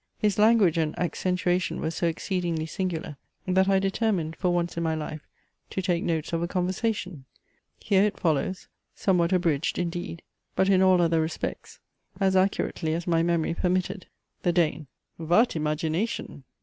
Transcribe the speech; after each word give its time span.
His 0.17 0.39
language 0.39 0.79
and 0.79 0.97
accentuation 0.97 1.79
were 1.79 1.91
so 1.91 2.07
exceedingly 2.07 2.65
singular, 2.65 3.17
that 3.45 3.69
I 3.69 3.77
determined 3.77 4.35
for 4.35 4.49
once 4.49 4.75
in 4.75 4.81
my 4.81 4.95
life 4.95 5.21
to 5.69 5.79
take 5.79 6.03
notes 6.03 6.33
of 6.33 6.41
a 6.41 6.47
conversation. 6.47 7.25
Here 7.79 8.03
it 8.05 8.19
follows, 8.19 8.67
somewhat 8.95 9.31
abridged, 9.31 9.77
indeed, 9.77 10.23
but 10.55 10.69
in 10.69 10.81
all 10.81 11.03
other 11.03 11.21
respects 11.21 11.77
as 12.19 12.35
accurately 12.35 12.95
as 12.95 13.05
my 13.05 13.21
memory 13.21 13.53
permitted. 13.53 14.07
THE 14.41 14.51
DANE. 14.53 14.87
Vat 15.19 15.55
imagination! 15.55 16.45